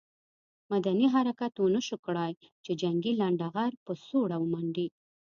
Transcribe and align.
مدني 0.71 1.05
حرکت 1.15 1.53
ونه 1.59 1.81
شو 1.87 1.97
کړای 2.05 2.31
چې 2.65 2.71
جنګي 2.81 3.13
لنډه 3.21 3.47
غر 3.53 3.71
په 3.85 3.93
سوړه 4.07 4.37
ومنډي. 4.39 4.87